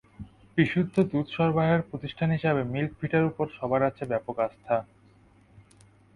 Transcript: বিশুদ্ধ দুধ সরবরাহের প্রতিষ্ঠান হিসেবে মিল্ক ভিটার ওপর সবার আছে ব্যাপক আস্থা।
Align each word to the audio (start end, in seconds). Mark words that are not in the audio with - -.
বিশুদ্ধ 0.57 0.95
দুধ 1.11 1.27
সরবরাহের 1.35 1.81
প্রতিষ্ঠান 1.89 2.29
হিসেবে 2.31 2.61
মিল্ক 2.73 2.91
ভিটার 3.01 3.23
ওপর 3.25 3.45
সবার 3.57 3.81
আছে 3.89 4.03
ব্যাপক 4.05 4.35
আস্থা। 4.39 4.75